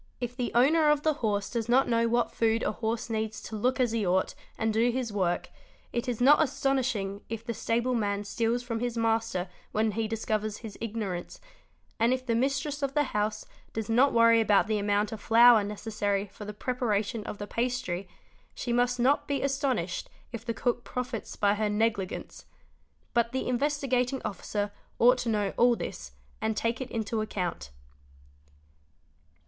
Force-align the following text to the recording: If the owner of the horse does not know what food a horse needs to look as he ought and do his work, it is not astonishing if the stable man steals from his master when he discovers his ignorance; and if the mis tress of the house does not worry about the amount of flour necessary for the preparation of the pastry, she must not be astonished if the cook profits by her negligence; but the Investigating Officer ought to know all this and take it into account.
If 0.19 0.35
the 0.35 0.51
owner 0.55 0.89
of 0.89 1.03
the 1.03 1.13
horse 1.21 1.51
does 1.51 1.69
not 1.69 1.87
know 1.87 2.07
what 2.07 2.31
food 2.31 2.63
a 2.63 2.71
horse 2.71 3.07
needs 3.07 3.39
to 3.43 3.55
look 3.55 3.79
as 3.79 3.91
he 3.91 4.03
ought 4.03 4.33
and 4.57 4.73
do 4.73 4.89
his 4.89 5.13
work, 5.13 5.51
it 5.93 6.09
is 6.09 6.19
not 6.19 6.41
astonishing 6.41 7.21
if 7.29 7.45
the 7.45 7.53
stable 7.53 7.93
man 7.93 8.23
steals 8.23 8.63
from 8.63 8.79
his 8.79 8.97
master 8.97 9.47
when 9.73 9.91
he 9.91 10.07
discovers 10.07 10.57
his 10.65 10.75
ignorance; 10.81 11.39
and 11.99 12.13
if 12.13 12.25
the 12.25 12.33
mis 12.33 12.59
tress 12.59 12.81
of 12.81 12.95
the 12.95 13.03
house 13.13 13.45
does 13.73 13.91
not 13.91 14.11
worry 14.11 14.41
about 14.41 14.65
the 14.65 14.79
amount 14.79 15.11
of 15.11 15.21
flour 15.21 15.63
necessary 15.63 16.25
for 16.25 16.45
the 16.45 16.51
preparation 16.55 17.23
of 17.25 17.37
the 17.37 17.45
pastry, 17.45 18.07
she 18.55 18.73
must 18.73 18.99
not 18.99 19.27
be 19.27 19.43
astonished 19.43 20.09
if 20.31 20.43
the 20.43 20.51
cook 20.55 20.83
profits 20.83 21.35
by 21.35 21.53
her 21.53 21.69
negligence; 21.69 22.45
but 23.13 23.31
the 23.33 23.47
Investigating 23.47 24.19
Officer 24.25 24.71
ought 24.97 25.19
to 25.19 25.29
know 25.29 25.53
all 25.57 25.75
this 25.75 26.13
and 26.41 26.57
take 26.57 26.81
it 26.81 26.89
into 26.89 27.21
account. 27.21 27.69